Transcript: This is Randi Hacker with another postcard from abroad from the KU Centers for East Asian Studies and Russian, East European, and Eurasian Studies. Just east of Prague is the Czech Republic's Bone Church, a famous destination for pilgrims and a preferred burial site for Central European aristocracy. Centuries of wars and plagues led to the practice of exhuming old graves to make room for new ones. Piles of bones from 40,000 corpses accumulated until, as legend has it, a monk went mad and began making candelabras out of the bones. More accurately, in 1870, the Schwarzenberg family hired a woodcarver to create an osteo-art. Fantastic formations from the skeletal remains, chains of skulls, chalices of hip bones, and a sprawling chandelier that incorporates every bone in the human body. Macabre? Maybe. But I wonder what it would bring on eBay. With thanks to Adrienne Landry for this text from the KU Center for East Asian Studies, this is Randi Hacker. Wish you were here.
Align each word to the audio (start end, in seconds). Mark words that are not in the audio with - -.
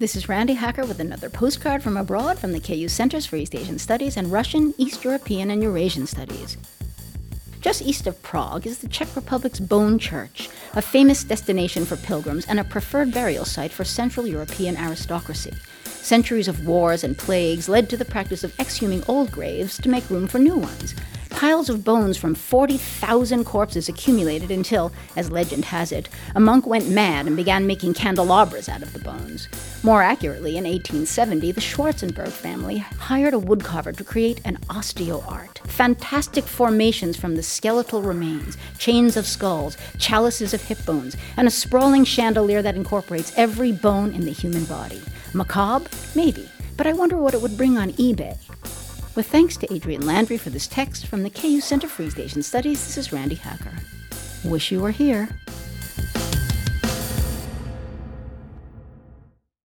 This 0.00 0.14
is 0.14 0.28
Randi 0.28 0.52
Hacker 0.52 0.84
with 0.84 1.00
another 1.00 1.28
postcard 1.28 1.82
from 1.82 1.96
abroad 1.96 2.38
from 2.38 2.52
the 2.52 2.60
KU 2.60 2.86
Centers 2.86 3.26
for 3.26 3.34
East 3.34 3.56
Asian 3.56 3.80
Studies 3.80 4.16
and 4.16 4.30
Russian, 4.30 4.72
East 4.78 5.02
European, 5.02 5.50
and 5.50 5.60
Eurasian 5.60 6.06
Studies. 6.06 6.56
Just 7.60 7.82
east 7.82 8.06
of 8.06 8.22
Prague 8.22 8.64
is 8.64 8.78
the 8.78 8.86
Czech 8.86 9.16
Republic's 9.16 9.58
Bone 9.58 9.98
Church, 9.98 10.50
a 10.74 10.82
famous 10.82 11.24
destination 11.24 11.84
for 11.84 11.96
pilgrims 11.96 12.46
and 12.46 12.60
a 12.60 12.64
preferred 12.64 13.12
burial 13.12 13.44
site 13.44 13.72
for 13.72 13.82
Central 13.82 14.24
European 14.24 14.76
aristocracy. 14.76 15.52
Centuries 15.82 16.46
of 16.46 16.64
wars 16.64 17.02
and 17.02 17.18
plagues 17.18 17.68
led 17.68 17.90
to 17.90 17.96
the 17.96 18.04
practice 18.04 18.44
of 18.44 18.54
exhuming 18.60 19.02
old 19.08 19.32
graves 19.32 19.78
to 19.78 19.88
make 19.88 20.08
room 20.10 20.28
for 20.28 20.38
new 20.38 20.54
ones. 20.54 20.94
Piles 21.38 21.68
of 21.68 21.84
bones 21.84 22.16
from 22.16 22.34
40,000 22.34 23.44
corpses 23.44 23.88
accumulated 23.88 24.50
until, 24.50 24.90
as 25.14 25.30
legend 25.30 25.66
has 25.66 25.92
it, 25.92 26.08
a 26.34 26.40
monk 26.40 26.66
went 26.66 26.90
mad 26.90 27.28
and 27.28 27.36
began 27.36 27.64
making 27.64 27.94
candelabras 27.94 28.68
out 28.68 28.82
of 28.82 28.92
the 28.92 28.98
bones. 28.98 29.48
More 29.84 30.02
accurately, 30.02 30.56
in 30.56 30.64
1870, 30.64 31.52
the 31.52 31.60
Schwarzenberg 31.60 32.30
family 32.30 32.78
hired 32.78 33.34
a 33.34 33.38
woodcarver 33.38 33.96
to 33.96 34.02
create 34.02 34.40
an 34.44 34.56
osteo-art. 34.68 35.60
Fantastic 35.66 36.42
formations 36.42 37.16
from 37.16 37.36
the 37.36 37.42
skeletal 37.44 38.02
remains, 38.02 38.56
chains 38.76 39.16
of 39.16 39.24
skulls, 39.24 39.76
chalices 39.96 40.52
of 40.52 40.62
hip 40.62 40.84
bones, 40.84 41.16
and 41.36 41.46
a 41.46 41.52
sprawling 41.52 42.04
chandelier 42.04 42.62
that 42.62 42.74
incorporates 42.74 43.32
every 43.36 43.70
bone 43.70 44.12
in 44.12 44.22
the 44.22 44.32
human 44.32 44.64
body. 44.64 45.00
Macabre? 45.34 45.88
Maybe. 46.16 46.50
But 46.76 46.88
I 46.88 46.94
wonder 46.94 47.16
what 47.16 47.34
it 47.34 47.42
would 47.42 47.56
bring 47.56 47.78
on 47.78 47.92
eBay. 47.92 48.36
With 49.18 49.26
thanks 49.26 49.56
to 49.56 49.74
Adrienne 49.74 50.06
Landry 50.06 50.36
for 50.36 50.50
this 50.50 50.68
text 50.68 51.08
from 51.08 51.24
the 51.24 51.30
KU 51.30 51.60
Center 51.60 51.88
for 51.88 52.04
East 52.04 52.20
Asian 52.20 52.40
Studies, 52.40 52.86
this 52.86 52.96
is 52.96 53.12
Randi 53.12 53.34
Hacker. 53.34 53.72
Wish 54.44 54.70
you 54.70 54.78
were 54.78 54.92
here. 54.92 55.28